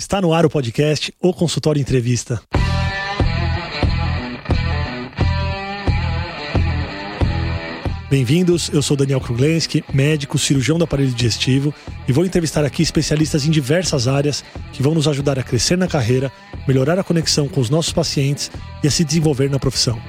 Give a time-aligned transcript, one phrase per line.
[0.00, 2.40] Está no ar o podcast O Consultório Entrevista.
[8.08, 11.74] Bem-vindos, eu sou Daniel Kruglenski, médico, cirurgião do aparelho digestivo
[12.08, 14.42] e vou entrevistar aqui especialistas em diversas áreas
[14.72, 16.32] que vão nos ajudar a crescer na carreira,
[16.66, 18.50] melhorar a conexão com os nossos pacientes
[18.82, 20.00] e a se desenvolver na profissão.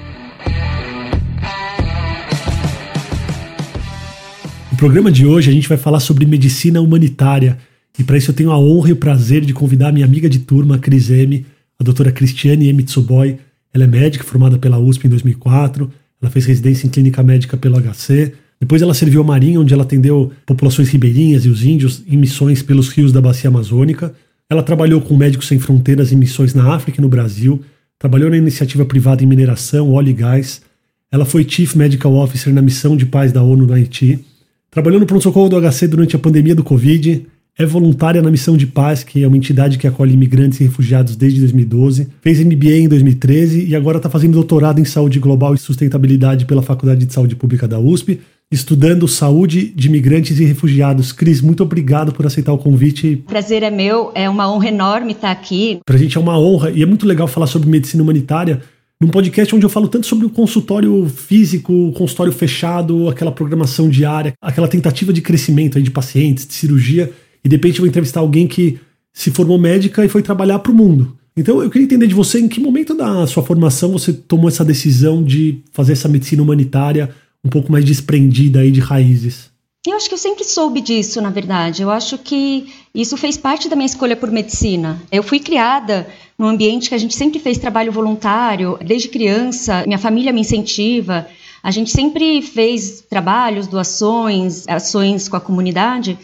[4.70, 7.58] No programa de hoje a gente vai falar sobre medicina humanitária
[7.98, 10.28] e para isso eu tenho a honra e o prazer de convidar a minha amiga
[10.28, 11.44] de turma, Cris M,
[11.78, 12.82] a doutora Cristiane M.
[12.82, 13.38] Tsuboy.
[13.72, 15.90] Ela é médica formada pela USP em 2004
[16.22, 18.32] ela fez residência em clínica médica pelo HC.
[18.60, 22.62] Depois ela serviu a Marinha, onde ela atendeu populações ribeirinhas e os índios em missões
[22.62, 24.14] pelos rios da Bacia Amazônica.
[24.48, 27.60] Ela trabalhou com Médicos Sem Fronteiras em missões na África e no Brasil.
[27.98, 30.62] Trabalhou na iniciativa privada em mineração, óleo e gás.
[31.10, 34.24] Ela foi Chief Medical Officer na missão de paz da ONU no Haiti.
[34.70, 37.26] Trabalhou no pronto-socorro do HC durante a pandemia do Covid
[37.58, 41.16] é voluntária na Missão de Paz, que é uma entidade que acolhe imigrantes e refugiados
[41.16, 42.08] desde 2012.
[42.22, 46.62] Fez MBA em 2013 e agora está fazendo doutorado em saúde global e sustentabilidade pela
[46.62, 51.12] Faculdade de Saúde Pública da USP, estudando saúde de imigrantes e refugiados.
[51.12, 53.22] Cris, muito obrigado por aceitar o convite.
[53.26, 55.80] Prazer é meu, é uma honra enorme estar aqui.
[55.84, 58.62] Para a gente é uma honra e é muito legal falar sobre medicina humanitária
[58.98, 63.90] num podcast onde eu falo tanto sobre o consultório físico, o consultório fechado, aquela programação
[63.90, 67.12] diária, aquela tentativa de crescimento aí de pacientes, de cirurgia
[67.44, 68.78] e de repente eu vou entrevistar alguém que
[69.12, 71.16] se formou médica e foi trabalhar para o mundo.
[71.36, 74.64] Então eu queria entender de você em que momento da sua formação você tomou essa
[74.64, 79.50] decisão de fazer essa medicina humanitária um pouco mais desprendida aí de raízes.
[79.84, 81.82] Eu acho que eu sempre soube disso, na verdade.
[81.82, 85.02] Eu acho que isso fez parte da minha escolha por medicina.
[85.10, 86.06] Eu fui criada
[86.38, 91.26] num ambiente que a gente sempre fez trabalho voluntário, desde criança, minha família me incentiva.
[91.64, 96.16] A gente sempre fez trabalhos, doações, ações com a comunidade.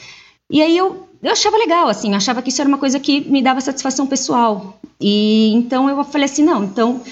[0.48, 3.20] E aí eu eu achava legal, assim, eu achava que isso era uma coisa que
[3.28, 4.80] me dava satisfação pessoal.
[5.00, 7.02] E então eu falei assim, não, então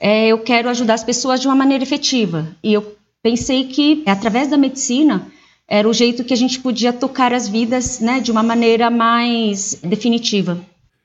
[0.00, 2.46] é, eu quero ajudar as pessoas de uma maneira efetiva.
[2.62, 5.26] E eu pensei que através da medicina
[5.68, 9.80] era o jeito que a gente podia tocar as vidas, né, de uma maneira mais
[9.82, 10.58] definitiva.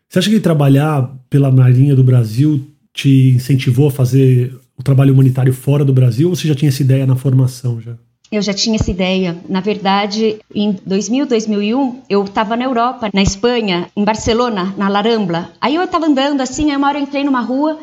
[0.07, 2.61] Você acha que trabalhar pela Marinha do Brasil
[2.93, 6.81] te incentivou a fazer o trabalho humanitário fora do Brasil ou você já tinha essa
[6.81, 7.95] ideia na formação já?
[8.31, 9.37] Eu já tinha essa ideia.
[9.49, 15.51] Na verdade, em 2000, 2001, eu estava na Europa, na Espanha, em Barcelona, na Larambla.
[15.59, 17.77] Aí eu estava andando assim, aí uma hora eu entrei numa rua,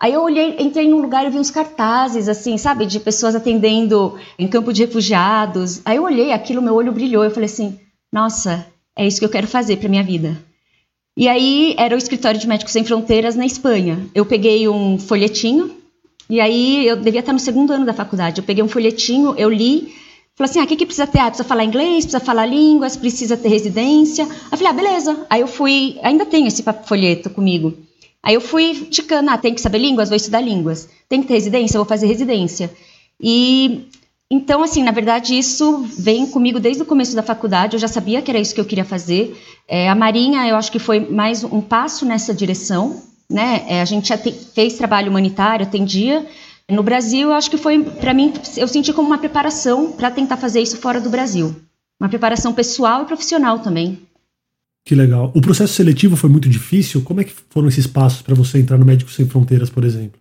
[0.00, 4.18] aí eu olhei, entrei num lugar e vi uns cartazes, assim, sabe, de pessoas atendendo
[4.36, 5.80] em campo de refugiados.
[5.84, 7.78] Aí eu olhei aquilo, meu olho brilhou, eu falei assim,
[8.12, 8.66] nossa,
[8.98, 10.36] é isso que eu quero fazer para minha vida.
[11.16, 14.04] E aí era o escritório de Médicos Sem Fronteiras na Espanha.
[14.12, 15.81] Eu peguei um folhetinho
[16.32, 18.40] e aí eu devia estar no segundo ano da faculdade.
[18.40, 19.94] Eu peguei um folhetinho, eu li,
[20.34, 21.18] falei assim: ah, o que, que precisa ter?
[21.18, 24.24] Ah, precisa falar inglês, precisa falar línguas, precisa ter residência.
[24.24, 25.26] Aí eu falei: ah, beleza.
[25.28, 27.74] Aí eu fui, ainda tenho esse folheto comigo.
[28.22, 30.88] Aí eu fui ticando: ah, tem que saber línguas, vou estudar línguas.
[31.06, 32.72] Tem que ter residência, vou fazer residência.
[33.20, 33.82] E
[34.30, 37.76] então, assim, na verdade, isso vem comigo desde o começo da faculdade.
[37.76, 39.38] Eu já sabia que era isso que eu queria fazer.
[39.68, 43.64] É, a Marinha, eu acho que foi mais um passo nessa direção né?
[43.66, 46.26] É, a gente já te, fez trabalho humanitário, atendia.
[46.70, 50.36] No Brasil, eu acho que foi, para mim, eu senti como uma preparação para tentar
[50.36, 51.54] fazer isso fora do Brasil.
[52.00, 53.98] Uma preparação pessoal e profissional também.
[54.84, 55.30] Que legal.
[55.34, 57.02] O processo seletivo foi muito difícil?
[57.02, 60.20] Como é que foram esses passos para você entrar no Médicos Sem Fronteiras, por exemplo?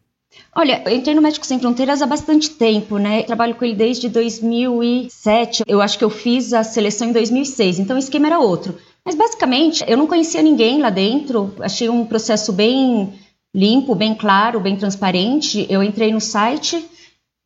[0.56, 3.22] Olha, eu entrei no Médicos Sem Fronteiras há bastante tempo, né?
[3.22, 5.64] Eu trabalho com ele desde 2007.
[5.68, 8.76] Eu acho que eu fiz a seleção em 2006, então o esquema era outro.
[9.06, 13.14] Mas basicamente, eu não conhecia ninguém lá dentro, achei um processo bem
[13.54, 15.66] limpo, bem claro, bem transparente.
[15.70, 16.86] Eu entrei no site,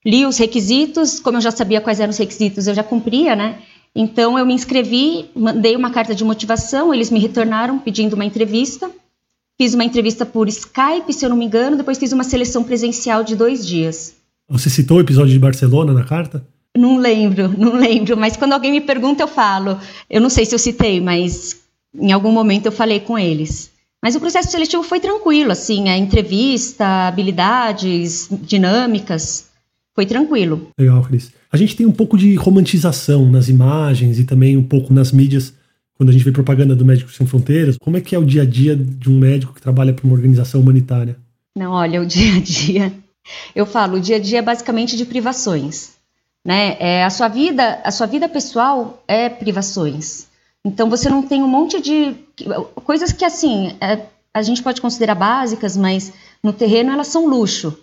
[0.05, 3.59] li os requisitos, como eu já sabia quais eram os requisitos, eu já cumpria, né?
[3.95, 8.91] Então eu me inscrevi, mandei uma carta de motivação, eles me retornaram pedindo uma entrevista.
[9.57, 13.23] Fiz uma entrevista por Skype, se eu não me engano, depois fiz uma seleção presencial
[13.23, 14.13] de dois dias.
[14.49, 16.45] Você citou o episódio de Barcelona na carta?
[16.75, 19.79] Não lembro, não lembro, mas quando alguém me pergunta eu falo.
[20.09, 21.61] Eu não sei se eu citei, mas
[21.93, 23.71] em algum momento eu falei com eles.
[24.03, 29.47] Mas o processo seletivo foi tranquilo, assim, a entrevista, habilidades, dinâmicas,
[29.95, 30.67] foi tranquilo.
[30.77, 31.31] Legal, Cris.
[31.51, 35.53] A gente tem um pouco de romantização nas imagens e também um pouco nas mídias
[35.97, 37.77] quando a gente vê propaganda do Médicos Sem Fronteiras.
[37.79, 40.13] Como é que é o dia a dia de um médico que trabalha para uma
[40.13, 41.17] organização humanitária?
[41.57, 42.93] Não, olha, o dia a dia.
[43.55, 45.94] Eu falo, o dia a dia é basicamente de privações
[46.45, 46.77] né?
[46.79, 50.27] É, a sua vida, a sua vida pessoal é privações.
[50.63, 52.15] Então você não tem um monte de
[52.85, 56.13] coisas que assim é, a gente pode considerar básicas, mas
[56.43, 57.75] no terreno elas são luxo.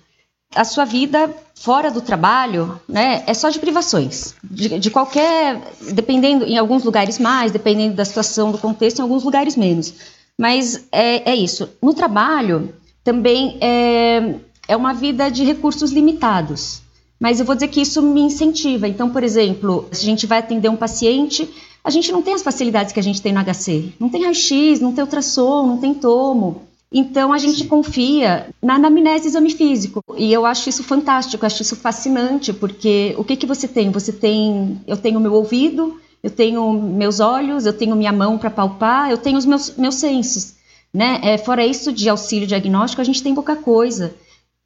[0.54, 5.62] A sua vida fora do trabalho, né, é só de privações, de, de qualquer,
[5.92, 9.94] dependendo, em alguns lugares mais, dependendo da situação, do contexto, em alguns lugares menos.
[10.38, 11.70] Mas é, é isso.
[11.80, 14.34] No trabalho, também é,
[14.68, 16.81] é uma vida de recursos limitados.
[17.22, 18.88] Mas eu vou dizer que isso me incentiva.
[18.88, 21.48] Então, por exemplo, se a gente vai atender um paciente,
[21.84, 23.92] a gente não tem as facilidades que a gente tem no HC.
[24.00, 26.62] Não tem raio-x, não tem ultrassom, não tem tomo.
[26.90, 30.02] Então a gente confia na anamnese exame físico.
[30.16, 33.92] E eu acho isso fantástico, acho isso fascinante, porque o que, que você tem?
[33.92, 34.80] Você tem.
[34.84, 39.16] Eu tenho meu ouvido, eu tenho meus olhos, eu tenho minha mão para palpar, eu
[39.16, 40.54] tenho os meus, meus sensos.
[40.92, 41.20] Né?
[41.22, 44.12] É, fora isso de auxílio diagnóstico, a gente tem pouca coisa.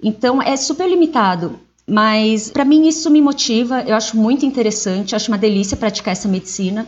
[0.03, 1.66] Então é super limitado.
[1.89, 6.27] Mas para mim isso me motiva, eu acho muito interessante, acho uma delícia praticar essa
[6.29, 6.87] medicina.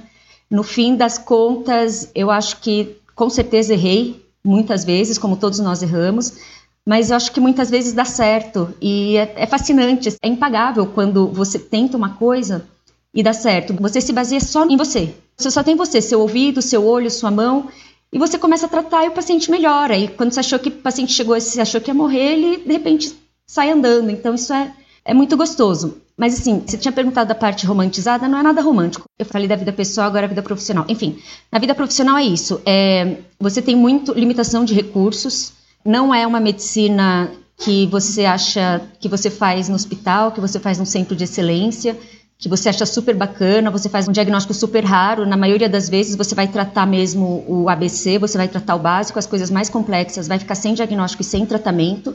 [0.51, 5.83] No fim das contas, eu acho que com certeza errei muitas vezes, como todos nós
[5.83, 6.39] erramos,
[6.87, 11.29] mas eu acho que muitas vezes dá certo e é, é fascinante, é impagável quando
[11.29, 12.67] você tenta uma coisa
[13.13, 13.75] e dá certo.
[13.75, 15.15] Você se baseia só em você.
[15.37, 17.69] Você só tem você, seu ouvido, seu olho, sua mão,
[18.13, 19.97] e você começa a tratar e o paciente melhora.
[19.97, 22.73] E quando você achou que o paciente chegou, você achou que ia morrer, ele de
[22.73, 23.15] repente
[23.47, 24.11] sai andando.
[24.11, 24.73] Então isso é,
[25.09, 25.97] é muito gostoso.
[26.19, 29.07] Mas assim, você tinha perguntado da parte romantizada, não é nada romântico.
[29.19, 30.85] Eu falei da vida pessoal, agora a vida profissional.
[30.87, 31.19] Enfim,
[31.51, 32.61] na vida profissional é isso.
[32.67, 35.55] É, você tem muito limitação de recursos.
[35.83, 40.79] Não é uma medicina que você acha que você faz no hospital, que você faz
[40.79, 41.97] no centro de excelência,
[42.39, 45.25] que você acha super bacana, você faz um diagnóstico super raro.
[45.25, 49.19] Na maioria das vezes você vai tratar mesmo o ABC, você vai tratar o básico,
[49.19, 52.15] as coisas mais complexas vai ficar sem diagnóstico e sem tratamento.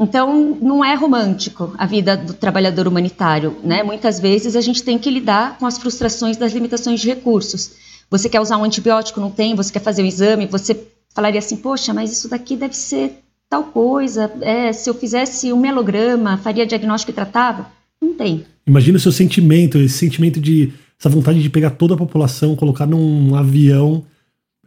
[0.00, 3.82] Então, não é romântico a vida do trabalhador humanitário, né?
[3.82, 7.72] Muitas vezes a gente tem que lidar com as frustrações das limitações de recursos.
[8.10, 11.56] Você quer usar um antibiótico, não tem, você quer fazer um exame, você falaria assim,
[11.56, 16.64] poxa, mas isso daqui deve ser tal coisa, é, se eu fizesse um melograma, faria
[16.64, 17.66] diagnóstico e tratava?
[18.00, 18.46] Não tem.
[18.66, 22.86] Imagina o seu sentimento, esse sentimento de, essa vontade de pegar toda a população, colocar
[22.86, 24.04] num avião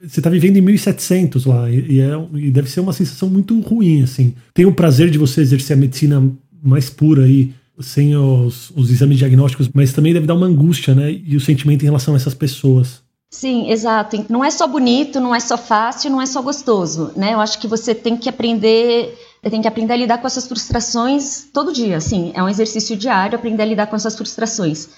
[0.06, 4.04] você está vivendo em 1700 lá e, é, e, deve ser uma sensação muito ruim,
[4.04, 4.36] assim.
[4.54, 6.22] Tem o prazer de você exercer a medicina
[6.62, 11.12] mais pura aí, sem os, os exames diagnósticos, mas também deve dar uma angústia, né?
[11.12, 13.02] E o sentimento em relação a essas pessoas.
[13.32, 14.24] Sim, exato.
[14.30, 17.34] Não é só bonito, não é só fácil, não é só gostoso, né?
[17.34, 19.18] Eu acho que você tem que aprender,
[19.50, 22.32] tem que aprender a lidar com essas frustrações todo dia, assim.
[22.36, 24.90] É um exercício diário aprender a lidar com essas frustrações.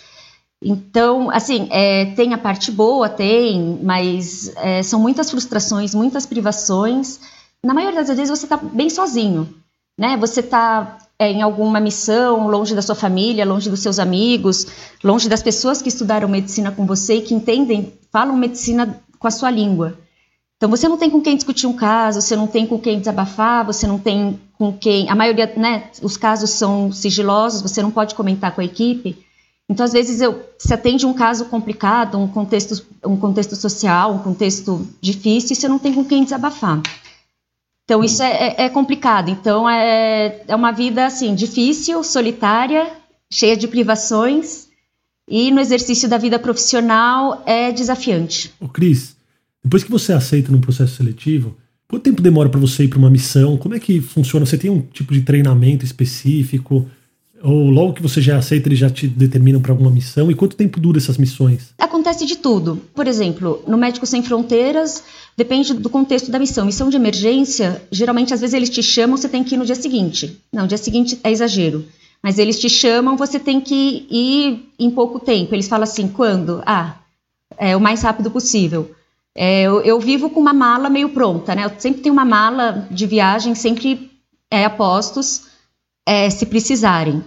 [0.64, 7.20] Então, assim, é, tem a parte boa, tem, mas é, são muitas frustrações, muitas privações.
[7.64, 9.54] Na maioria das vezes você está bem sozinho,
[9.98, 10.18] né?
[10.18, 14.68] Você está é, em alguma missão, longe da sua família, longe dos seus amigos,
[15.04, 19.32] longe das pessoas que estudaram medicina com você e que entendem, falam medicina com a
[19.32, 19.98] sua língua.
[20.58, 23.66] Então você não tem com quem discutir um caso, você não tem com quem desabafar,
[23.66, 25.10] você não tem com quem.
[25.10, 25.90] A maioria, né?
[26.02, 29.25] Os casos são sigilosos, você não pode comentar com a equipe.
[29.70, 34.20] Então, às vezes, eu, se atende um caso complicado, um contexto, um contexto social, um
[34.20, 36.82] contexto difícil, e você não tem com quem desabafar.
[37.84, 39.30] Então, isso é, é, é complicado.
[39.30, 42.92] Então, é, é uma vida, assim, difícil, solitária,
[43.32, 44.68] cheia de privações,
[45.28, 48.54] e no exercício da vida profissional é desafiante.
[48.60, 49.16] Ô, Cris,
[49.64, 51.58] depois que você aceita num processo seletivo,
[51.88, 53.58] quanto tempo demora para você ir para uma missão?
[53.58, 54.46] Como é que funciona?
[54.46, 56.88] Você tem um tipo de treinamento específico?
[57.44, 60.32] Ou logo que você já aceita, eles já te determinam para alguma missão?
[60.32, 61.74] E quanto tempo dura essas missões?
[61.78, 62.82] Acontece de tudo.
[62.94, 65.04] Por exemplo, no Médicos Sem Fronteiras,
[65.36, 66.66] depende do contexto da missão.
[66.66, 69.76] Missão de emergência, geralmente, às vezes eles te chamam, você tem que ir no dia
[69.76, 70.42] seguinte.
[70.52, 71.86] Não, dia seguinte é exagero.
[72.24, 75.54] Mas eles te chamam, você tem que ir em pouco tempo.
[75.54, 76.64] Eles falam assim, quando?
[76.66, 76.96] Ah,
[77.58, 78.92] é o mais rápido possível.
[79.38, 81.66] É, eu, eu, vivo com uma mala meio pronta, né?
[81.66, 84.10] Eu sempre tenho uma mala de viagem, sempre
[84.50, 85.54] é, apostos
[86.06, 87.24] é, se precisarem.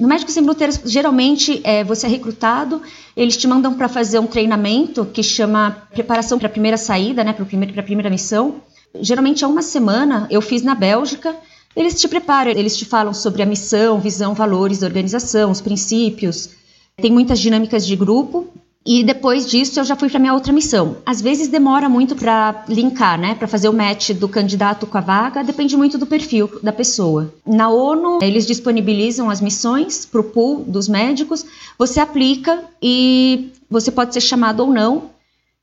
[0.00, 2.80] No Médico Sem Fronteiras, geralmente é, você é recrutado,
[3.14, 7.34] eles te mandam para fazer um treinamento que chama preparação para a primeira saída, né,
[7.34, 8.62] para a primeira missão.
[8.98, 11.36] Geralmente é uma semana, eu fiz na Bélgica.
[11.76, 16.50] Eles te preparam, eles te falam sobre a missão, visão, valores da organização, os princípios.
[16.96, 18.48] Tem muitas dinâmicas de grupo
[18.88, 20.96] e depois disso eu já fui para minha outra missão.
[21.04, 25.02] Às vezes demora muito para linkar, né, para fazer o match do candidato com a
[25.02, 27.30] vaga, depende muito do perfil da pessoa.
[27.46, 31.44] Na ONU, eles disponibilizam as missões para o pool dos médicos,
[31.78, 35.10] você aplica e você pode ser chamado ou não.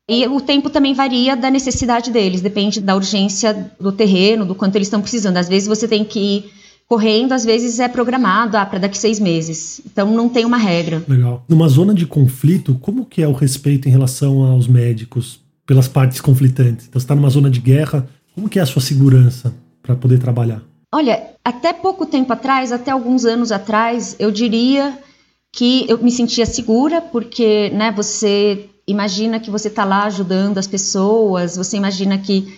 [0.07, 4.75] E o tempo também varia da necessidade deles, depende da urgência do terreno, do quanto
[4.75, 5.37] eles estão precisando.
[5.37, 6.51] Às vezes você tem que ir
[6.87, 9.81] correndo, às vezes é programado ah, para daqui seis meses.
[9.85, 11.03] Então não tem uma regra.
[11.07, 11.43] Legal.
[11.49, 16.21] Numa zona de conflito, como que é o respeito em relação aos médicos pelas partes
[16.21, 16.85] conflitantes?
[16.87, 20.19] Então você está numa zona de guerra, como que é a sua segurança para poder
[20.19, 20.61] trabalhar?
[20.93, 24.97] Olha, até pouco tempo atrás, até alguns anos atrás, eu diria
[25.51, 30.67] que eu me sentia segura, porque né, você imagina que você está lá ajudando as
[30.67, 32.57] pessoas, você imagina que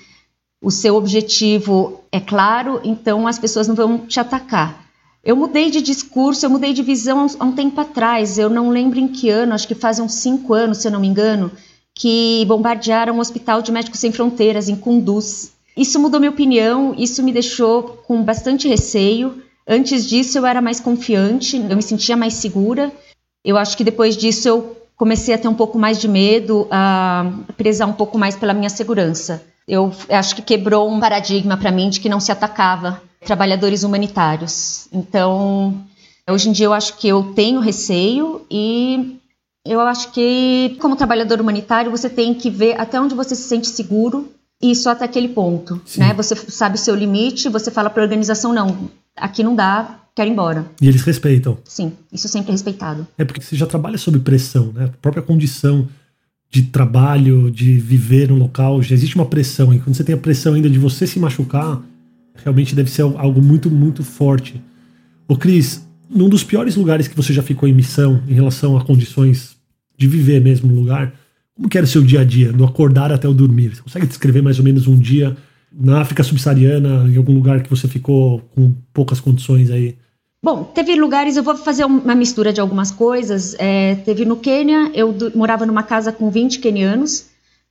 [0.62, 4.86] o seu objetivo é claro, então as pessoas não vão te atacar.
[5.24, 8.38] Eu mudei de discurso, eu mudei de visão há um tempo atrás.
[8.38, 11.02] Eu não lembro em que ano, acho que fazem uns cinco anos, se eu não
[11.02, 11.52] me engano,
[11.94, 15.52] que bombardearam o Hospital de Médicos Sem Fronteiras, em Kunduz.
[15.76, 19.44] Isso mudou minha opinião, isso me deixou com bastante receio.
[19.68, 22.92] Antes disso, eu era mais confiante, eu me sentia mais segura.
[23.44, 27.32] Eu acho que depois disso, eu comecei a ter um pouco mais de medo, a
[27.58, 29.44] prezar um pouco mais pela minha segurança.
[29.68, 34.88] Eu acho que quebrou um paradigma para mim de que não se atacava trabalhadores humanitários.
[34.94, 35.84] Então,
[36.30, 39.18] hoje em dia eu acho que eu tenho receio e
[39.66, 43.68] eu acho que, como trabalhador humanitário, você tem que ver até onde você se sente
[43.68, 44.32] seguro
[44.62, 46.14] e só até aquele ponto, né?
[46.14, 50.30] Você sabe o seu limite, você fala para a organização não, aqui não dá, quero
[50.30, 50.66] ir embora.
[50.82, 51.58] E eles respeitam.
[51.66, 53.06] Sim, isso sempre é respeitado.
[53.18, 54.86] É porque você já trabalha sob pressão, né?
[54.86, 55.88] A própria condição
[56.50, 59.74] de trabalho, de viver no local, já existe uma pressão.
[59.74, 61.82] E quando você tem a pressão ainda de você se machucar,
[62.36, 64.62] realmente deve ser algo muito, muito forte.
[65.28, 68.84] Ô Cris, num dos piores lugares que você já ficou em missão em relação a
[68.84, 69.58] condições
[69.98, 71.14] de viver mesmo no lugar,
[71.54, 73.76] como que era o seu dia a dia, do acordar até o dormir?
[73.76, 75.36] Você consegue descrever mais ou menos um dia
[75.72, 79.98] na África subsaariana, em algum lugar que você ficou com poucas condições aí?
[80.42, 83.56] Bom, teve lugares, eu vou fazer uma mistura de algumas coisas.
[83.58, 87.26] É, teve no Quênia, eu morava numa casa com 20 quenianos,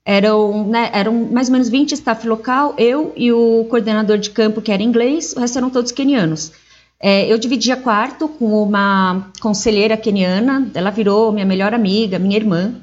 [0.04, 4.60] eram, né, eram mais ou menos 20 staff local, eu e o coordenador de campo,
[4.60, 6.52] que era inglês, o resto eram todos quenianos.
[6.98, 12.74] É, eu dividia quarto com uma conselheira queniana, ela virou minha melhor amiga, minha irmã.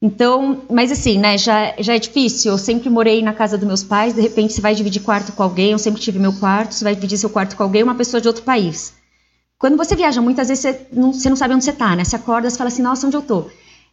[0.00, 2.52] Então, mas assim, né, já, já é difícil.
[2.52, 5.42] Eu sempre morei na casa dos meus pais, de repente você vai dividir quarto com
[5.42, 8.20] alguém, eu sempre tive meu quarto, você vai dividir seu quarto com alguém, uma pessoa
[8.20, 9.00] de outro país.
[9.62, 12.02] Quando você viaja, muitas vezes você não, você não sabe onde você está, né?
[12.02, 13.44] Você acorda, você fala assim, nossa, onde eu tô?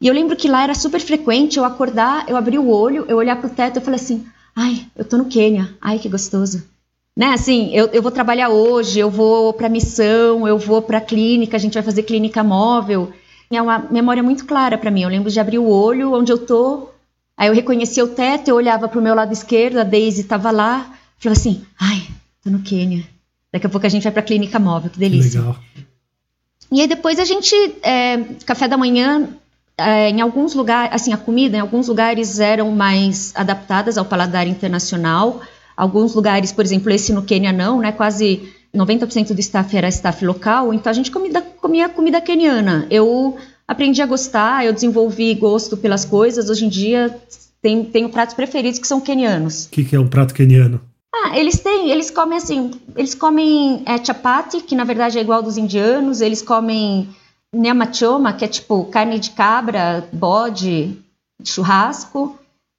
[0.02, 3.18] E eu lembro que lá era super frequente eu acordar, eu abrir o olho, eu
[3.18, 6.64] olhar pro teto, eu falei assim, ai, eu tô no Quênia, ai, que gostoso.
[7.16, 11.56] Né, assim, eu, eu vou trabalhar hoje, eu vou para missão, eu vou para clínica,
[11.56, 13.14] a gente vai fazer clínica móvel.
[13.52, 15.04] É uma memória muito clara para mim.
[15.04, 16.90] Eu lembro de abrir o olho onde eu tô,
[17.38, 20.50] aí eu reconhecia o teto, eu olhava para o meu lado esquerdo, a Daisy estava
[20.50, 22.08] lá, falava assim: ai,
[22.44, 23.19] tô no Quênia.
[23.52, 25.40] Daqui a pouco a gente vai para clínica móvel, que delícia.
[25.40, 25.58] Legal.
[26.72, 29.30] E aí depois a gente, é, café da manhã,
[29.78, 34.48] é, em alguns lugares, assim, a comida em alguns lugares eram mais adaptadas ao paladar
[34.48, 35.42] internacional.
[35.76, 37.92] Alguns lugares, por exemplo, esse no Quênia não, né?
[37.92, 42.86] Quase 90% do staff era staff local, então a gente comida, comia comida queniana.
[42.90, 43.38] Eu
[43.68, 46.50] aprendi a gostar, eu desenvolvi gosto pelas coisas.
[46.50, 47.16] Hoje em dia
[47.62, 49.66] tenho, tenho pratos preferidos que são quenianos.
[49.66, 50.82] O que, que, é um prato queniano?
[51.14, 55.42] Ah, eles têm, eles comem assim, eles comem é, chapati, que na verdade é igual
[55.42, 57.10] dos indianos, eles comem
[57.54, 60.98] nyamachoma, que é tipo carne de cabra, bode,
[61.44, 62.38] churrasco,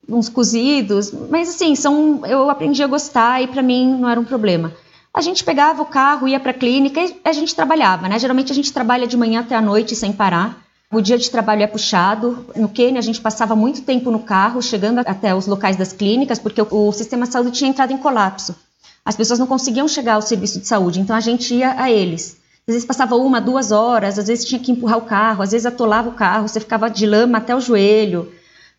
[0.09, 4.25] uns cozidos, mas assim, são, eu aprendi a gostar e para mim não era um
[4.25, 4.73] problema
[5.13, 8.19] a gente pegava o carro, ia para a clínica e a gente trabalhava, né?
[8.19, 10.65] Geralmente a gente trabalha de manhã até a noite sem parar.
[10.93, 12.45] O dia de trabalho é puxado.
[12.57, 16.41] No Quênia a gente passava muito tempo no carro, chegando até os locais das clínicas,
[16.41, 18.57] porque o, sistema de saúde tinha entrado em colapso.
[19.05, 22.39] As pessoas não conseguiam chegar ao serviço de saúde, então a gente ia a eles.
[22.67, 25.65] Às vezes passava uma, duas horas, às vezes tinha que empurrar o carro, às vezes
[25.65, 28.31] atolava o carro, você ficava de lama até o joelho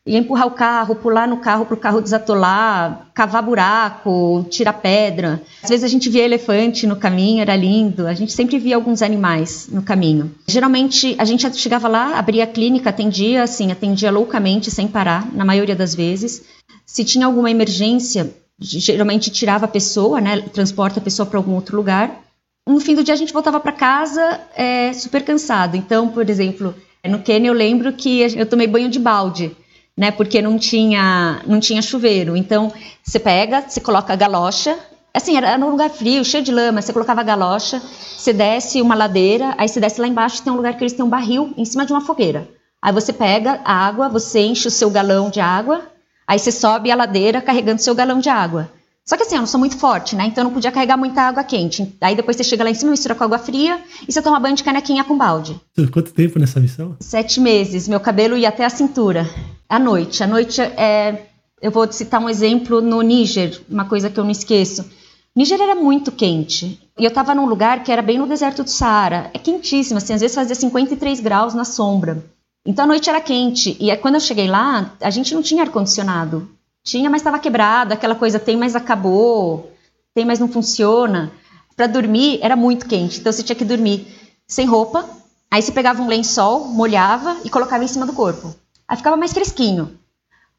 [0.05, 5.41] ia empurrar o carro, pular no carro para o carro desatolar, cavar buraco, tirar pedra.
[5.61, 8.07] Às vezes a gente via elefante no caminho, era lindo.
[8.07, 10.33] A gente sempre via alguns animais no caminho.
[10.47, 15.45] Geralmente a gente chegava lá, abria a clínica, atendia, assim, atendia loucamente, sem parar, na
[15.45, 16.43] maioria das vezes.
[16.83, 21.77] Se tinha alguma emergência, geralmente tirava a pessoa, né, transporta a pessoa para algum outro
[21.77, 22.21] lugar.
[22.67, 25.77] No fim do dia a gente voltava para casa é, super cansado.
[25.77, 26.73] Então, por exemplo,
[27.07, 29.55] no Quênia eu lembro que eu tomei banho de balde
[29.97, 30.11] né?
[30.11, 32.35] Porque não tinha, não tinha chuveiro.
[32.35, 32.71] Então,
[33.03, 34.77] você pega, você coloca a galocha.
[35.13, 36.81] Assim, era num lugar frio, cheio de lama.
[36.81, 37.81] Você colocava a galocha,
[38.17, 41.03] você desce uma ladeira, aí você desce lá embaixo, tem um lugar que eles têm
[41.03, 42.47] um barril em cima de uma fogueira.
[42.81, 45.81] Aí você pega a água, você enche o seu galão de água,
[46.27, 48.71] aí você sobe a ladeira carregando seu galão de água.
[49.11, 50.27] Só que assim, eu não sou muito forte, né?
[50.27, 51.97] Então eu não podia carregar muita água quente.
[51.99, 53.77] Aí depois você chega lá em cima, mistura com água fria
[54.07, 55.59] e você toma banho de canequinha com balde.
[55.91, 56.95] Quanto tempo nessa missão?
[57.01, 57.89] Sete meses.
[57.89, 59.29] Meu cabelo ia até a cintura.
[59.67, 60.23] À noite.
[60.23, 61.25] À noite é.
[61.61, 64.89] Eu vou citar um exemplo no Níger, uma coisa que eu não esqueço.
[65.35, 66.79] Níger era muito quente.
[66.97, 69.29] E eu estava num lugar que era bem no deserto do Saara.
[69.33, 72.23] É quentíssimo, assim, às vezes fazia 53 graus na sombra.
[72.65, 73.75] Então a noite era quente.
[73.77, 76.49] E quando eu cheguei lá, a gente não tinha ar-condicionado.
[76.83, 79.71] Tinha, mas estava quebrado, aquela coisa tem, mas acabou,
[80.13, 81.31] tem, mas não funciona.
[81.75, 84.07] Para dormir era muito quente, então você tinha que dormir
[84.47, 85.07] sem roupa.
[85.49, 88.55] Aí você pegava um lençol, molhava e colocava em cima do corpo.
[88.87, 89.97] Aí ficava mais fresquinho.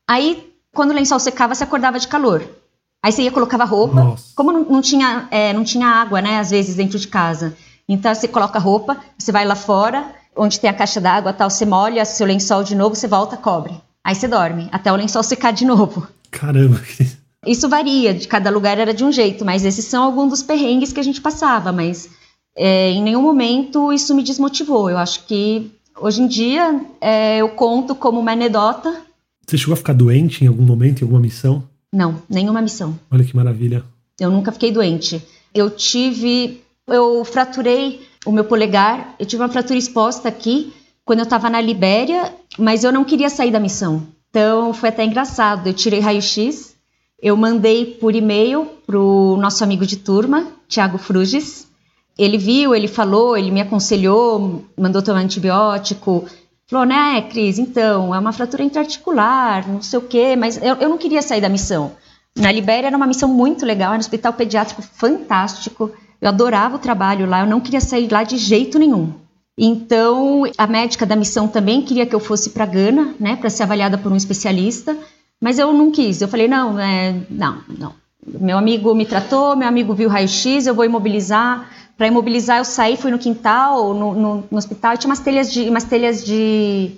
[0.07, 2.47] Aí, quando o lençol secava, você acordava de calor.
[3.03, 4.05] Aí você ia colocava roupa.
[4.05, 4.33] Nossa.
[4.35, 6.39] Como não, não tinha, é, não tinha água, né?
[6.39, 7.57] Às vezes dentro de casa.
[7.89, 11.67] Então você coloca roupa, você vai lá fora, onde tem a caixa d'água, tal, você
[11.67, 13.75] molha seu lençol de novo, você volta, cobre.
[14.05, 16.07] Aí você dorme, até o lençol secar de novo.
[16.31, 16.81] Caramba.
[17.47, 20.93] Isso varia, de cada lugar era de um jeito, mas esses são alguns dos perrengues
[20.93, 22.09] que a gente passava, mas
[22.57, 24.89] é, em nenhum momento isso me desmotivou.
[24.91, 28.97] Eu acho que hoje em dia é, eu conto como uma anedota.
[29.47, 31.65] Você chegou a ficar doente em algum momento, em alguma missão?
[31.93, 32.99] Não, nenhuma missão.
[33.11, 33.85] Olha que maravilha.
[34.19, 35.23] Eu nunca fiquei doente.
[35.55, 36.63] Eu tive.
[36.87, 40.73] Eu fraturei o meu polegar, eu tive uma fratura exposta aqui
[41.05, 44.07] quando eu estava na Libéria, mas eu não queria sair da missão.
[44.31, 45.67] Então foi até engraçado.
[45.67, 46.73] Eu tirei raio-x
[47.23, 51.69] eu mandei por e-mail para o nosso amigo de turma, Tiago Fruges.
[52.19, 56.25] Ele viu, ele falou, ele me aconselhou, mandou tomar antibiótico.
[56.67, 60.89] Falou, né, Cris, então, é uma fratura intraarticular, não sei o quê, mas eu, eu
[60.89, 61.93] não queria sair da missão.
[62.37, 65.93] Na Libéria era uma missão muito legal, era um hospital pediátrico fantástico.
[66.21, 69.13] Eu adorava o trabalho lá, eu não queria sair lá de jeito nenhum.
[69.65, 73.63] Então, a médica da missão também queria que eu fosse para Gana, né, para ser
[73.63, 74.97] avaliada por um especialista.
[75.41, 76.21] Mas eu não quis.
[76.21, 77.95] Eu falei, não, é, não, não.
[78.27, 81.71] Meu amigo me tratou, meu amigo viu raio-x, eu vou imobilizar.
[81.97, 85.53] Para imobilizar, eu saí, fui no quintal, no, no, no, hospital, e tinha umas telhas
[85.53, 86.97] de, umas telhas de,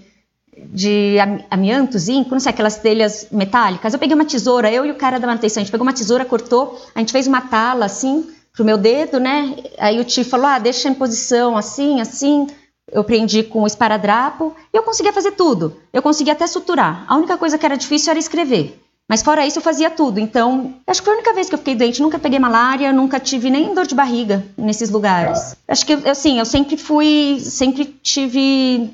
[0.56, 1.16] de
[1.50, 3.92] amianto, zinco, não sei, aquelas telhas metálicas.
[3.92, 6.25] Eu peguei uma tesoura, eu e o cara da manutenção, a gente pegou uma tesoura,
[6.25, 9.54] cortou, a gente fez uma tala assim, pro meu dedo, né?
[9.78, 12.46] Aí o tio falou, ah, deixa em posição assim, assim
[12.90, 15.76] eu prendi com o esparadrapo e eu conseguia fazer tudo.
[15.92, 17.04] Eu conseguia até suturar.
[17.08, 18.80] A única coisa que era difícil era escrever.
[19.08, 20.18] Mas fora isso eu fazia tudo.
[20.18, 22.00] Então, acho que foi a única vez que eu fiquei doente.
[22.00, 25.56] Nunca peguei malária, nunca tive nem dor de barriga nesses lugares.
[25.68, 28.90] Acho que, assim, eu sempre fui, sempre tive,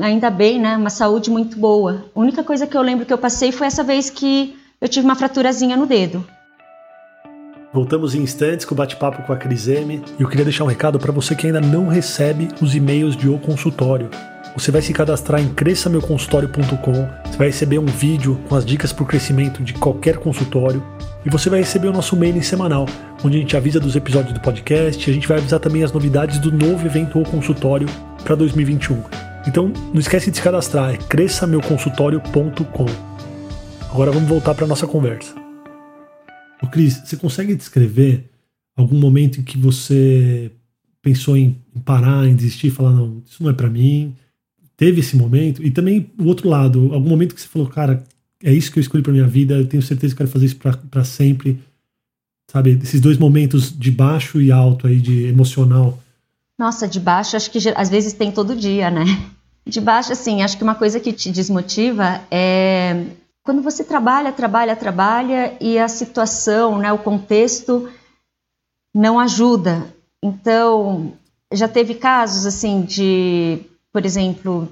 [0.00, 2.04] ainda bem, né, uma saúde muito boa.
[2.14, 5.04] A única coisa que eu lembro que eu passei foi essa vez que eu tive
[5.04, 6.24] uma fraturazinha no dedo.
[7.72, 10.98] Voltamos em instantes com o bate-papo com a Criseme e eu queria deixar um recado
[10.98, 14.10] para você que ainda não recebe os e-mails de O Consultório.
[14.54, 19.04] Você vai se cadastrar em cresçameuconsultório.com, você vai receber um vídeo com as dicas para
[19.04, 20.84] o crescimento de qualquer consultório
[21.24, 22.84] e você vai receber o nosso mailing semanal,
[23.24, 26.38] onde a gente avisa dos episódios do podcast a gente vai avisar também as novidades
[26.38, 27.88] do novo evento O Consultório
[28.22, 29.02] para 2021.
[29.46, 32.86] Então não esquece de se cadastrar, é cresçameuconsultório.com.
[33.90, 35.41] Agora vamos voltar para nossa conversa.
[36.62, 38.30] Ô Cris, você consegue descrever
[38.76, 40.50] algum momento em que você
[41.02, 44.14] pensou em parar, em desistir, falar, não, isso não é para mim?
[44.76, 45.62] Teve esse momento?
[45.62, 48.04] E também o outro lado, algum momento que você falou, cara,
[48.42, 50.56] é isso que eu escolhi para minha vida, eu tenho certeza que quero fazer isso
[50.56, 51.60] para sempre.
[52.50, 55.98] Sabe, esses dois momentos de baixo e alto aí, de emocional.
[56.58, 59.04] Nossa, de baixo acho que às vezes tem todo dia, né?
[59.66, 63.06] De baixo, assim, acho que uma coisa que te desmotiva é
[63.44, 67.90] quando você trabalha, trabalha, trabalha e a situação, né, o contexto
[68.94, 69.92] não ajuda.
[70.22, 71.12] Então,
[71.52, 73.60] já teve casos assim de,
[73.92, 74.68] por exemplo,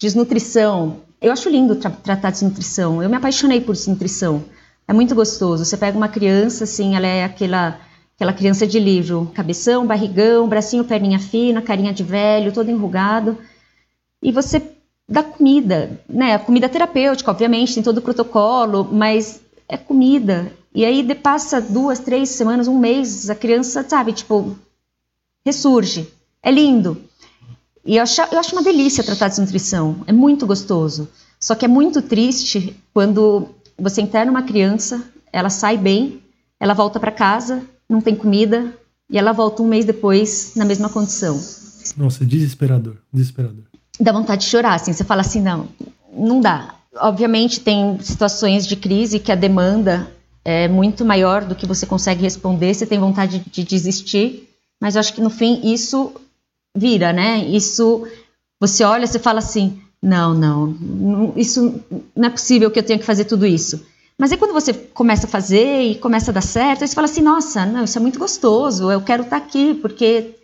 [0.00, 1.00] desnutrição.
[1.20, 3.02] Eu acho lindo tra tratar desnutrição.
[3.02, 4.44] Eu me apaixonei por desnutrição.
[4.88, 5.64] É muito gostoso.
[5.64, 7.80] Você pega uma criança assim, ela é aquela
[8.16, 13.36] aquela criança de livro, cabeção, barrigão, bracinho, perninha fina, carinha de velho, todo enrugado.
[14.22, 14.75] E você
[15.08, 16.34] da comida, né?
[16.34, 20.52] A comida terapêutica, obviamente, tem todo o protocolo, mas é comida.
[20.74, 24.56] E aí passa duas, três semanas, um mês, a criança, sabe, tipo,
[25.44, 26.08] ressurge.
[26.42, 27.00] É lindo.
[27.84, 30.02] E eu acho, eu acho uma delícia tratar de nutrição.
[30.06, 31.08] É muito gostoso.
[31.38, 36.20] Só que é muito triste quando você interna uma criança, ela sai bem,
[36.58, 38.74] ela volta para casa, não tem comida,
[39.08, 41.40] e ela volta um mês depois na mesma condição.
[41.96, 43.64] Nossa, desesperador, desesperador
[43.98, 45.68] dá vontade de chorar, assim, você fala assim, não,
[46.12, 46.74] não dá.
[46.96, 50.10] Obviamente tem situações de crise que a demanda
[50.44, 54.48] é muito maior do que você consegue responder, você tem vontade de desistir,
[54.80, 56.12] mas eu acho que no fim isso
[56.76, 57.38] vira, né?
[57.38, 58.06] Isso
[58.60, 61.80] você olha, você fala assim, não, não, isso
[62.14, 63.84] não é possível que eu tenha que fazer tudo isso.
[64.18, 67.06] Mas aí quando você começa a fazer e começa a dar certo, aí você fala
[67.06, 70.36] assim, nossa, não, isso é muito gostoso, eu quero estar aqui porque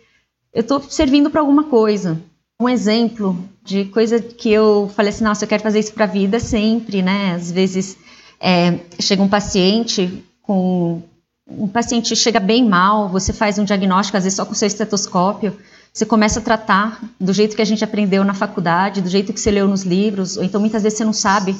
[0.53, 2.21] eu estou servindo para alguma coisa
[2.59, 6.07] um exemplo de coisa que eu falei assim, nossa, eu quero fazer isso para a
[6.07, 7.33] vida sempre, né?
[7.35, 7.97] Às vezes
[8.39, 11.01] é, chega um paciente com
[11.47, 15.57] um paciente chega bem mal, você faz um diagnóstico às vezes só com seu estetoscópio,
[15.93, 19.39] você começa a tratar do jeito que a gente aprendeu na faculdade, do jeito que
[19.39, 21.55] você leu nos livros, ou então muitas vezes você não sabe,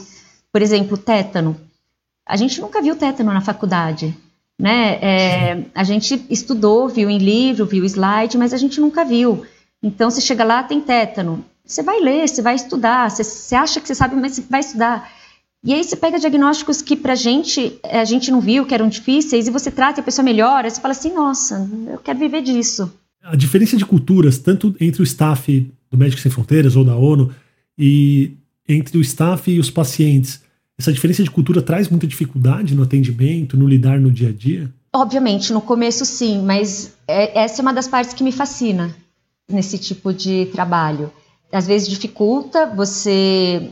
[0.51, 1.55] por exemplo, tétano.
[2.25, 4.15] A gente nunca viu tétano na faculdade,
[4.57, 4.97] né?
[5.01, 9.45] É, a gente estudou, viu em livro, viu slide, mas a gente nunca viu.
[9.83, 11.43] Então, você chega lá, tem tétano.
[11.65, 14.61] Você vai ler, você vai estudar, você, você acha que você sabe, mas você vai
[14.61, 15.11] estudar.
[15.63, 18.89] E aí você pega diagnósticos que pra gente, eh, a gente não viu, que eram
[18.89, 22.41] difíceis, e você trata e a pessoa melhora, você fala assim, nossa, eu quero viver
[22.41, 22.91] disso.
[23.21, 27.33] A diferença de culturas, tanto entre o staff do Médicos Sem Fronteiras ou da ONU,
[27.77, 28.33] e
[28.67, 30.41] entre o staff e os pacientes,
[30.77, 34.69] essa diferença de cultura traz muita dificuldade no atendimento, no lidar no dia a dia?
[34.93, 38.93] Obviamente, no começo sim, mas é, essa é uma das partes que me fascina
[39.49, 41.11] nesse tipo de trabalho.
[41.51, 43.69] Às vezes dificulta você,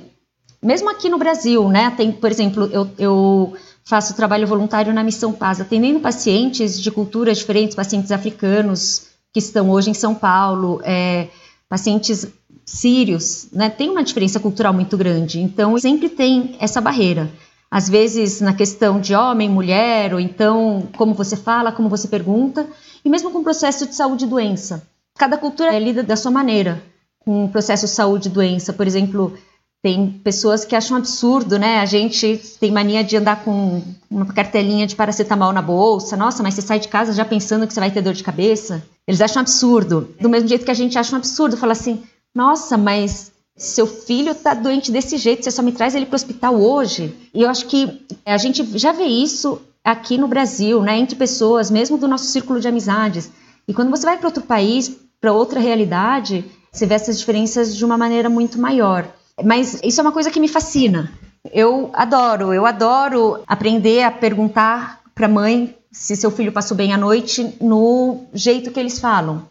[0.62, 1.92] mesmo aqui no Brasil, né?
[1.92, 3.54] Tem, por exemplo, eu, eu
[3.84, 9.70] faço trabalho voluntário na Missão Paz, atendendo pacientes de culturas diferentes, pacientes africanos que estão
[9.70, 11.30] hoje em São Paulo, é,
[11.68, 12.28] pacientes
[12.66, 13.70] sírios, né?
[13.70, 17.32] Tem uma diferença cultural muito grande, então sempre tem essa barreira.
[17.70, 22.68] Às vezes na questão de homem, mulher, ou então como você fala, como você pergunta,
[23.04, 24.88] e mesmo com o processo de saúde e doença.
[25.18, 26.82] Cada cultura é lida da sua maneira
[27.20, 28.74] com o processo de saúde e doença.
[28.74, 29.38] Por exemplo,
[29.84, 31.80] tem pessoas que acham absurdo, né?
[31.80, 36.16] A gente tem mania de andar com uma cartelinha de paracetamol na bolsa.
[36.16, 38.84] Nossa, mas você sai de casa já pensando que você vai ter dor de cabeça?
[39.08, 40.14] Eles acham absurdo.
[40.20, 44.32] Do mesmo jeito que a gente acha um absurdo falar assim: nossa, mas seu filho
[44.32, 47.16] está doente desse jeito, você só me traz ele para o hospital hoje.
[47.34, 50.98] E eu acho que a gente já vê isso aqui no Brasil, né?
[50.98, 53.32] Entre pessoas, mesmo do nosso círculo de amizades.
[53.72, 57.86] E quando você vai para outro país, para outra realidade, você vê essas diferenças de
[57.86, 59.08] uma maneira muito maior.
[59.42, 61.10] Mas isso é uma coisa que me fascina.
[61.54, 66.92] Eu adoro, eu adoro aprender a perguntar para a mãe se seu filho passou bem
[66.92, 69.48] a noite no jeito que eles falam.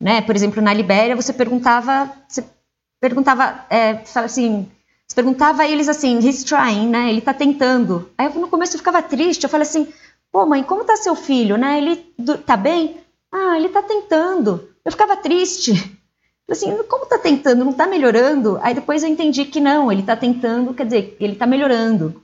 [0.00, 0.22] Né?
[0.22, 2.42] Por exemplo, na Libéria, você perguntava, você
[2.98, 4.66] perguntava, é, assim,
[5.06, 7.10] você perguntava a eles assim, he's trying, né?
[7.10, 8.10] Ele está tentando.
[8.16, 9.86] Aí eu, no começo eu ficava triste, eu falei assim,
[10.32, 11.76] pô mãe, como está seu filho, né?
[11.76, 11.96] Ele
[12.46, 12.96] tá bem?
[13.32, 14.68] Ah, ele está tentando.
[14.84, 15.72] Eu ficava triste.
[16.50, 17.64] Assim, como está tentando?
[17.64, 18.58] Não está melhorando?
[18.60, 22.20] Aí depois eu entendi que não, ele está tentando, quer dizer, ele está melhorando.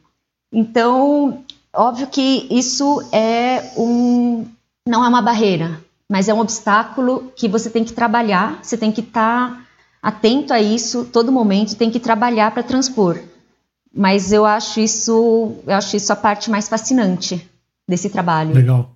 [0.52, 4.44] Então, óbvio que isso é um,
[4.86, 8.90] não é uma barreira, mas é um obstáculo que você tem que trabalhar, você tem
[8.90, 9.66] que estar tá
[10.02, 13.20] atento a isso todo momento, tem que trabalhar para transpor.
[13.94, 17.48] Mas eu acho isso, eu acho isso a parte mais fascinante
[17.88, 18.54] desse trabalho.
[18.54, 18.95] Legal.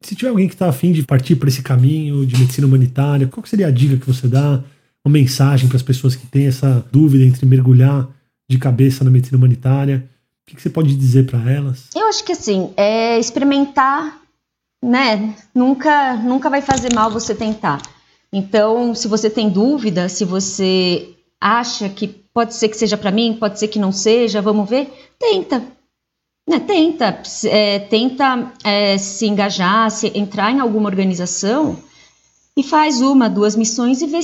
[0.00, 3.44] Se tiver alguém que está afim de partir por esse caminho de medicina humanitária, qual
[3.44, 4.62] seria a dica que você dá?
[5.04, 8.08] Uma mensagem para as pessoas que têm essa dúvida entre mergulhar
[8.48, 10.08] de cabeça na medicina humanitária?
[10.50, 11.88] O que você pode dizer para elas?
[11.94, 14.20] Eu acho que assim, é experimentar,
[14.82, 15.34] né?
[15.54, 17.82] Nunca, nunca vai fazer mal você tentar.
[18.32, 23.36] Então, se você tem dúvida, se você acha que pode ser que seja para mim,
[23.38, 25.62] pode ser que não seja, vamos ver, tenta.
[26.48, 31.76] Né, tenta, é, tenta é, se engajar, se entrar em alguma organização
[32.56, 34.18] e faz uma, duas missões e vê,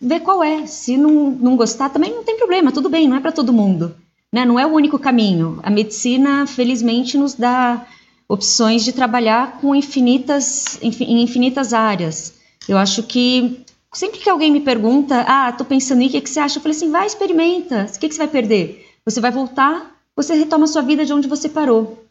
[0.00, 0.66] vê qual é.
[0.66, 3.94] Se não, não gostar, também não tem problema, tudo bem, não é para todo mundo.
[4.32, 4.44] Né?
[4.44, 5.60] Não é o único caminho.
[5.62, 7.86] A medicina, felizmente, nos dá
[8.28, 12.34] opções de trabalhar com infinitas, em infinitas áreas.
[12.68, 16.28] Eu acho que sempre que alguém me pergunta, ah, tô pensando em o que, que
[16.28, 16.58] você acha?
[16.58, 17.86] Eu falei assim, vai, experimenta.
[17.88, 18.84] O que, que você vai perder?
[19.04, 22.02] Você vai voltar você retoma a sua vida de onde você parou.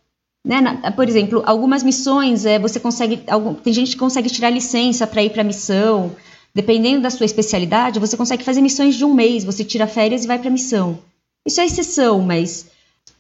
[0.44, 0.62] Né?
[0.62, 3.22] Na, por exemplo, algumas missões é, você consegue.
[3.28, 6.16] Algum, tem gente que consegue tirar licença para ir para a missão.
[6.56, 9.44] Dependendo da sua especialidade, você consegue fazer missões de um mês.
[9.44, 11.00] Você tira férias e vai para a missão.
[11.46, 12.68] Isso é exceção, mas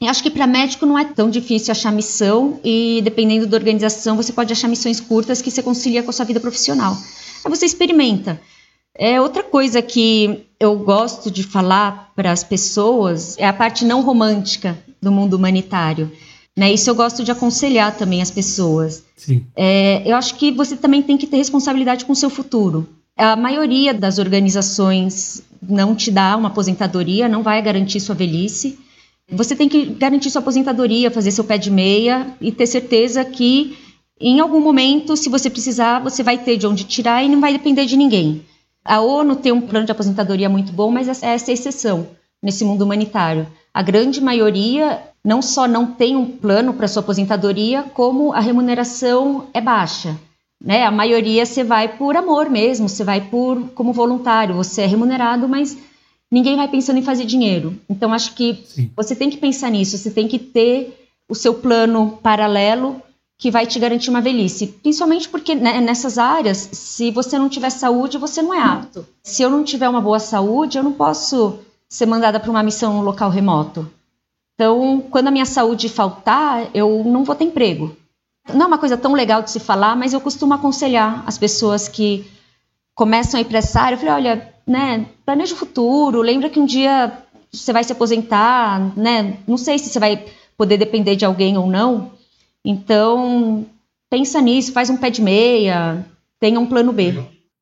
[0.01, 4.31] acho que para médico não é tão difícil achar missão e dependendo da organização você
[4.31, 6.95] pode achar missões curtas que você concilia com a sua vida profissional.
[7.43, 8.39] Aí você experimenta.
[8.95, 14.01] É outra coisa que eu gosto de falar para as pessoas é a parte não
[14.01, 16.11] romântica do mundo humanitário.
[16.55, 16.73] Né?
[16.73, 19.03] Isso eu gosto de aconselhar também as pessoas.
[19.55, 22.87] É, eu acho que você também tem que ter responsabilidade com o seu futuro.
[23.15, 28.79] A maioria das organizações não te dá uma aposentadoria, não vai garantir sua velhice.
[29.31, 33.77] Você tem que garantir sua aposentadoria, fazer seu pé de meia e ter certeza que
[34.19, 37.53] em algum momento, se você precisar, você vai ter de onde tirar e não vai
[37.53, 38.43] depender de ninguém.
[38.87, 42.07] A ONU tem um plano de aposentadoria muito bom, mas essa é a exceção
[42.41, 43.45] nesse mundo humanitário.
[43.73, 49.47] A grande maioria não só não tem um plano para sua aposentadoria, como a remuneração
[49.53, 50.17] é baixa.
[50.63, 50.85] Né?
[50.85, 55.49] A maioria você vai por amor mesmo, você vai por como voluntário, você é remunerado,
[55.49, 55.77] mas
[56.31, 57.77] ninguém vai pensando em fazer dinheiro.
[57.89, 58.89] Então acho que Sim.
[58.95, 60.97] você tem que pensar nisso, você tem que ter
[61.29, 63.01] o seu plano paralelo
[63.37, 64.67] que vai te garantir uma velhice.
[64.67, 69.05] Principalmente porque né, nessas áreas, se você não tiver saúde, você não é apto.
[69.21, 72.93] Se eu não tiver uma boa saúde, eu não posso ser mandada para uma missão
[72.93, 73.89] no local remoto.
[74.55, 77.95] Então, quando a minha saúde faltar, eu não vou ter emprego.
[78.51, 81.87] Não é uma coisa tão legal de se falar, mas eu costumo aconselhar as pessoas
[81.87, 82.25] que
[82.95, 83.95] começam a ir para essa área.
[83.95, 87.21] Eu falei, olha, né, planeja o futuro, lembra que um dia
[87.51, 89.37] você vai se aposentar, né?
[89.47, 90.25] Não sei se você vai
[90.57, 92.16] poder depender de alguém ou não.
[92.63, 93.65] Então,
[94.09, 96.05] pensa nisso, faz um pé de meia,
[96.39, 97.13] tenha um plano B.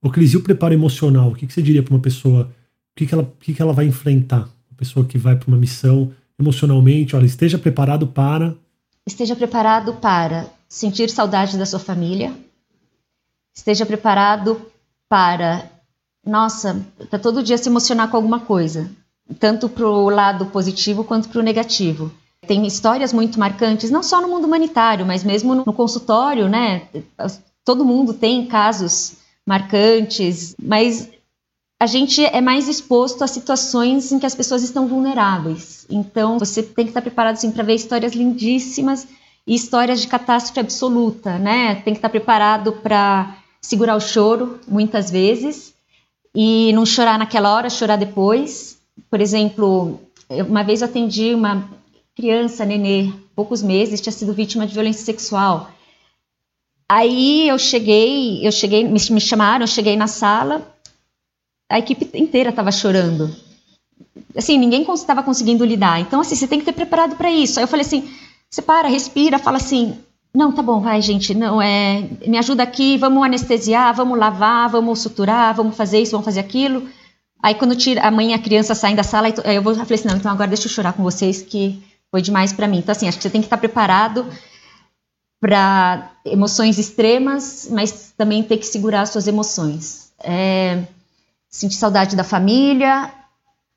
[0.01, 1.29] O Cris, e o preparo emocional?
[1.29, 2.43] O que, que você diria para uma pessoa?
[2.43, 4.41] O que, que, ela, o que, que ela vai enfrentar?
[4.69, 8.55] Uma pessoa que vai para uma missão emocionalmente, olha, esteja preparado para.
[9.07, 12.33] Esteja preparado para sentir saudade da sua família.
[13.53, 14.61] Esteja preparado
[15.07, 15.69] para,
[16.25, 18.91] nossa, para todo dia se emocionar com alguma coisa,
[19.39, 22.11] tanto para o lado positivo quanto para o negativo.
[22.47, 26.83] Tem histórias muito marcantes, não só no mundo humanitário, mas mesmo no consultório, né?
[27.63, 29.13] Todo mundo tem casos
[29.45, 31.09] marcantes, mas
[31.79, 35.85] a gente é mais exposto a situações em que as pessoas estão vulneráveis.
[35.89, 39.07] Então, você tem que estar preparado assim, para ver histórias lindíssimas
[39.45, 41.75] e histórias de catástrofe absoluta, né?
[41.75, 45.73] Tem que estar preparado para segurar o choro, muitas vezes,
[46.33, 48.77] e não chorar naquela hora, chorar depois.
[49.09, 51.69] Por exemplo, uma vez eu atendi uma
[52.15, 55.69] criança, nenê, poucos meses, tinha sido vítima de violência sexual.
[56.89, 60.73] Aí eu cheguei, eu cheguei, me, me chamaram, eu cheguei na sala,
[61.69, 63.35] a equipe inteira estava chorando.
[64.35, 65.99] Assim, ninguém estava conseguindo lidar.
[65.99, 67.59] Então, assim, você tem que ter preparado para isso.
[67.59, 68.09] Aí eu falei assim,
[68.49, 69.97] você para, respira, fala assim,
[70.33, 74.99] não, tá bom, vai, gente, não é, me ajuda aqui, vamos anestesiar, vamos lavar, vamos
[74.99, 76.87] suturar, vamos fazer isso, vamos fazer aquilo.
[77.41, 79.95] Aí quando tira, a mãe e a criança saem da sala, eu vou eu falei
[79.95, 81.81] assim, não, então agora deixa eu chorar com vocês que
[82.15, 82.77] foi demais para mim.
[82.77, 84.25] Então assim, acho que você tem que estar preparado
[85.37, 90.13] para emoções extremas, mas também ter que segurar suas emoções.
[90.23, 90.87] É,
[91.49, 93.11] sentir saudade da família,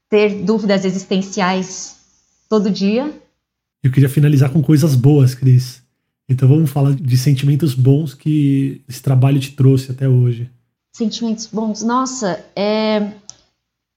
[0.09, 1.97] ter dúvidas existenciais
[2.49, 3.13] todo dia.
[3.83, 5.83] Eu queria finalizar com coisas boas, Cris.
[6.29, 10.49] Então vamos falar de sentimentos bons que esse trabalho te trouxe até hoje.
[10.93, 13.15] Sentimentos bons, nossa, é...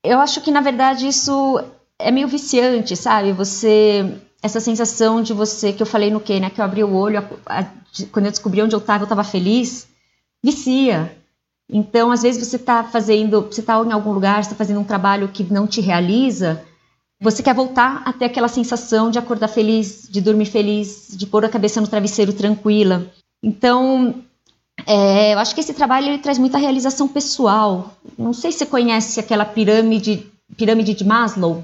[0.03, 1.63] eu acho que na verdade isso
[2.01, 3.31] é meio viciante, sabe?
[3.33, 6.49] Você essa sensação de você que eu falei no que, né?
[6.49, 7.63] Que eu abri o olho, a, a,
[8.11, 9.87] quando eu descobri onde eu estava, eu estava feliz,
[10.43, 11.15] vicia.
[11.69, 15.27] Então, às vezes você está fazendo, você está em algum lugar, está fazendo um trabalho
[15.27, 16.63] que não te realiza,
[17.19, 21.49] você quer voltar até aquela sensação de acordar feliz, de dormir feliz, de pôr a
[21.49, 23.05] cabeça no travesseiro tranquila.
[23.43, 24.23] Então,
[24.87, 27.95] é, eu acho que esse trabalho ele traz muita realização pessoal.
[28.17, 30.25] Não sei se você conhece aquela pirâmide,
[30.57, 31.63] pirâmide de Maslow.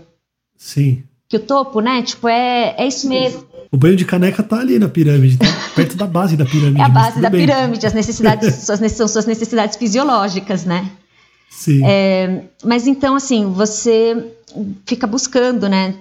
[0.55, 2.01] Sim que o topo, né?
[2.01, 3.45] Tipo, é, é isso mesmo.
[3.71, 6.79] O banho de caneca tá ali na pirâmide, tá perto da base da pirâmide.
[6.79, 7.45] É a base da bem.
[7.45, 10.89] pirâmide, as necessidades suas, são suas necessidades fisiológicas, né?
[11.49, 11.81] Sim.
[11.85, 14.31] É, mas então, assim, você
[14.85, 15.95] fica buscando, né?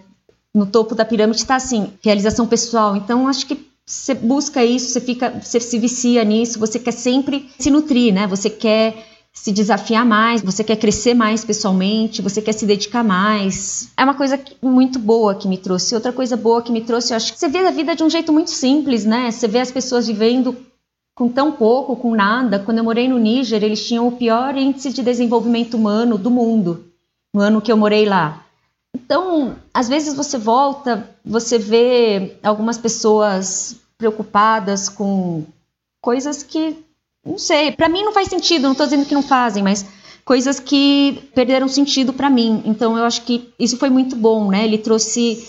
[0.55, 2.97] No topo da pirâmide está assim, realização pessoal.
[2.97, 7.49] Então, acho que você busca isso, você fica, você se vicia nisso, você quer sempre
[7.59, 8.27] se nutrir, né?
[8.27, 9.06] Você quer
[9.37, 13.93] se desafiar mais, você quer crescer mais pessoalmente, você quer se dedicar mais.
[13.97, 15.95] É uma coisa muito boa que me trouxe.
[15.95, 18.11] Outra coisa boa que me trouxe, eu acho que você vê a vida de um
[18.11, 19.31] jeito muito simples, né?
[19.31, 20.57] Você vê as pessoas vivendo
[21.15, 22.59] com tão pouco, com nada.
[22.59, 26.87] Quando eu morei no Níger, eles tinham o pior índice de desenvolvimento humano do mundo,
[27.33, 28.43] no ano que eu morei lá.
[28.95, 35.45] Então, às vezes você volta, você vê algumas pessoas preocupadas com
[36.01, 36.86] coisas que
[37.27, 39.85] não sei, para mim não faz sentido, não estou dizendo que não fazem, mas
[40.25, 42.63] coisas que perderam sentido para mim.
[42.65, 44.65] Então eu acho que isso foi muito bom, né?
[44.65, 45.45] Ele trouxe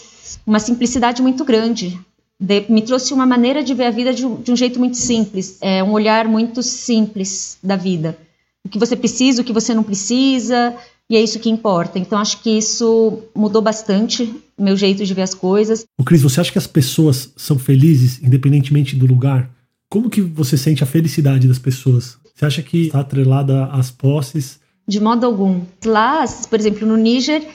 [0.45, 1.99] uma simplicidade muito grande.
[2.39, 4.97] De, me trouxe uma maneira de ver a vida de um, de um jeito muito
[4.97, 8.17] simples, é, um olhar muito simples da vida.
[8.63, 10.75] O que você precisa, o que você não precisa,
[11.09, 11.97] e é isso que importa.
[11.97, 15.85] Então acho que isso mudou bastante meu jeito de ver as coisas.
[15.97, 19.49] O Cris, você acha que as pessoas são felizes independentemente do lugar?
[19.89, 22.17] Como que você sente a felicidade das pessoas?
[22.35, 24.59] Você acha que está atrelada às posses?
[24.87, 25.61] De modo algum.
[25.85, 27.47] Lá, por exemplo, no Níger,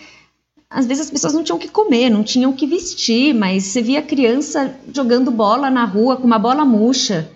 [0.69, 3.65] às vezes as pessoas não tinham o que comer, não tinham o que vestir, mas
[3.65, 7.31] você via criança jogando bola na rua com uma bola murcha,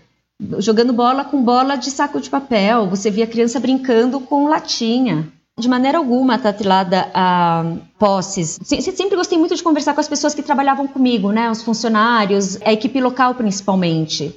[0.58, 5.28] jogando bola com bola de saco de papel, você via criança brincando com latinha.
[5.58, 8.58] De maneira alguma está atrelada a posses.
[8.62, 11.50] Sempre gostei muito de conversar com as pessoas que trabalhavam comigo, né?
[11.50, 14.34] Os funcionários, a equipe local principalmente.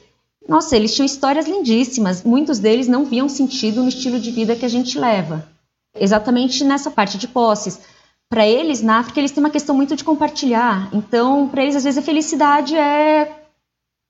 [0.49, 2.23] Nossa, eles tinham histórias lindíssimas.
[2.23, 5.47] Muitos deles não viam sentido no estilo de vida que a gente leva.
[5.95, 7.79] Exatamente nessa parte de posses.
[8.27, 10.89] Para eles, na África, eles têm uma questão muito de compartilhar.
[10.91, 13.31] Então, para eles, às vezes, a felicidade é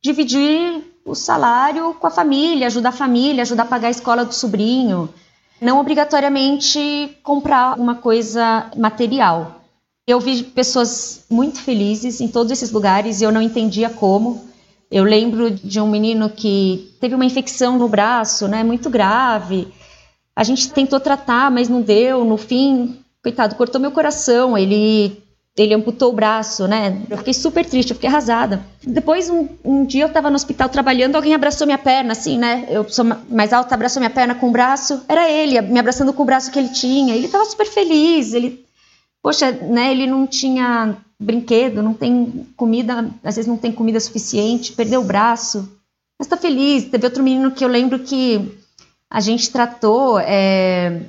[0.02, 4.34] dividir o salário com a família, ajudar a família, ajudar a pagar a escola do
[4.34, 5.10] sobrinho.
[5.60, 9.60] Não obrigatoriamente comprar uma coisa material.
[10.08, 14.49] Eu vi pessoas muito felizes em todos esses lugares e eu não entendia como.
[14.92, 19.68] Eu lembro de um menino que teve uma infecção no braço, né, muito grave.
[20.36, 22.24] A gente tentou tratar, mas não deu.
[22.24, 24.58] No fim, coitado, cortou meu coração.
[24.58, 25.22] Ele
[25.58, 27.02] ele amputou o braço, né?
[27.10, 28.62] Eu fiquei super triste, eu fiquei arrasada.
[28.82, 32.66] Depois, um, um dia eu tava no hospital trabalhando, alguém abraçou minha perna, assim, né?
[32.70, 35.04] Eu sou mais alta, abraçou minha perna com o braço.
[35.08, 37.16] Era ele, me abraçando com o braço que ele tinha.
[37.16, 38.64] Ele tava super feliz, ele...
[39.22, 39.92] Poxa, né?
[39.92, 45.06] Ele não tinha brinquedo, não tem comida, às vezes não tem comida suficiente, perdeu o
[45.06, 45.70] braço.
[46.18, 46.86] Mas tá feliz.
[46.86, 48.58] Teve outro menino que eu lembro que
[49.10, 50.20] a gente tratou...
[50.20, 51.02] É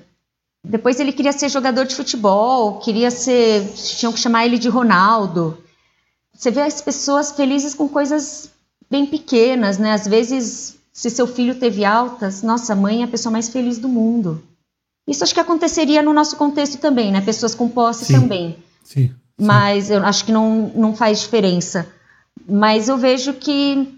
[0.62, 3.66] depois ele queria ser jogador de futebol, queria ser.
[3.74, 5.56] tinham que chamar ele de Ronaldo.
[6.34, 8.50] Você vê as pessoas felizes com coisas
[8.90, 9.92] bem pequenas, né?
[9.92, 13.88] Às vezes, se seu filho teve altas, nossa, mãe é a pessoa mais feliz do
[13.88, 14.42] mundo.
[15.06, 17.20] Isso acho que aconteceria no nosso contexto também, né?
[17.20, 18.56] Pessoas com posse sim, também.
[18.84, 19.46] Sim, sim.
[19.46, 21.86] Mas eu acho que não, não faz diferença.
[22.48, 23.88] Mas eu vejo que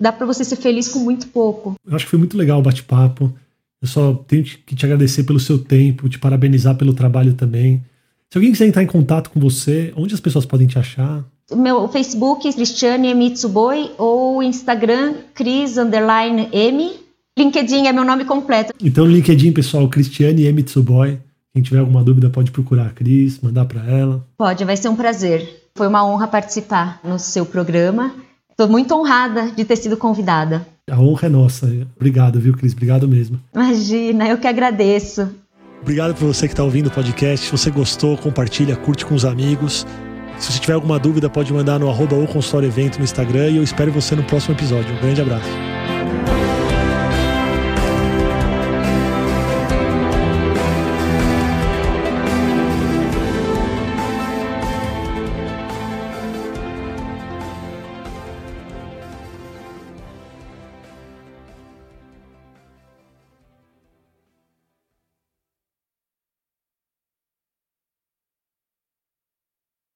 [0.00, 1.74] dá para você ser feliz com muito pouco.
[1.86, 3.32] Eu acho que foi muito legal o bate-papo.
[3.80, 7.84] Eu só tenho que te agradecer pelo seu tempo, te parabenizar pelo trabalho também.
[8.30, 11.24] Se alguém quiser entrar em contato com você, onde as pessoas podem te achar?
[11.52, 16.92] Meu Facebook, Cristiane Mitsuboi, ou Instagram, Cris M.
[17.38, 18.72] LinkedIn é meu nome completo.
[18.82, 21.18] Então, LinkedIn, pessoal, Cristiane Mitsuboi.
[21.54, 24.26] Quem tiver alguma dúvida pode procurar a Cris, mandar para ela.
[24.36, 25.70] Pode, vai ser um prazer.
[25.76, 28.12] Foi uma honra participar no seu programa.
[28.50, 30.66] Estou muito honrada de ter sido convidada.
[30.90, 31.66] A honra é nossa.
[31.96, 32.72] Obrigado, viu, Cris?
[32.72, 33.40] Obrigado mesmo.
[33.54, 35.28] Imagina, eu que agradeço.
[35.80, 37.46] Obrigado por você que está ouvindo o podcast.
[37.46, 39.86] Se você gostou, compartilha, curte com os amigos.
[40.38, 43.56] Se você tiver alguma dúvida, pode mandar no arroba ou consultório evento no Instagram e
[43.58, 44.92] eu espero você no próximo episódio.
[44.92, 45.73] Um grande abraço.